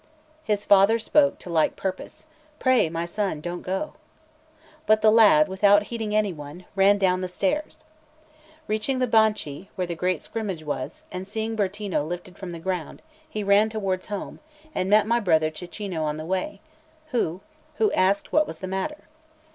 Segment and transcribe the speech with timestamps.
[0.41, 2.25] His father spoke to like purpose:
[2.57, 3.93] "Pray, my son, don't go!"
[4.87, 7.83] But the lad, without heeding any one, ran down the stairs.
[8.67, 13.03] Reaching the Banchi, where the great scrimmage was, and seeing Bertino lifted from the ground,
[13.29, 14.39] he ran towards home,
[14.73, 16.61] and met my brother Cecchino on the way,
[17.09, 17.41] who
[17.93, 19.03] asked what was the matter.